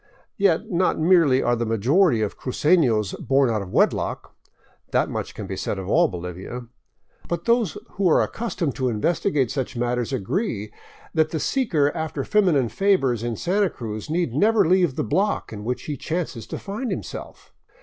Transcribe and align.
Yet 0.35 0.71
not 0.71 0.99
merely 0.99 1.43
are 1.43 1.55
the 1.55 1.63
majority 1.63 2.23
of 2.23 2.35
crucenos 2.35 3.13
born 3.19 3.51
out 3.51 3.61
of 3.61 3.71
wedlock— 3.71 4.35
that 4.93 5.11
much 5.11 5.35
can 5.35 5.45
be 5.45 5.55
said 5.55 5.77
of 5.77 5.87
all 5.87 6.07
Bolivia— 6.07 6.65
but 7.29 7.45
those 7.45 7.77
who 7.91 8.07
are 8.09 8.23
accustomed 8.23 8.73
to 8.77 8.89
investigate 8.89 9.51
such 9.51 9.75
matters 9.77 10.11
agree 10.11 10.73
that 11.13 11.29
the 11.29 11.39
seeker 11.39 11.91
after 11.95 12.23
feminine 12.23 12.69
favors 12.69 13.21
in 13.21 13.35
Santa 13.35 13.69
Cruz 13.69 14.09
need 14.09 14.33
never 14.33 14.67
leave 14.67 14.95
the 14.95 15.03
block 15.03 15.53
in 15.53 15.63
which 15.63 15.83
he 15.83 15.95
chances 15.95 16.47
to 16.47 16.57
find 16.57 16.89
himself. 16.89 17.53